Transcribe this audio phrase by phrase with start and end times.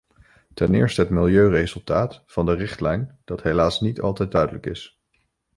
[0.53, 5.03] Ten eerste het milieuresultaat van de richtlijn dat helaas niet altijd duidelijk is.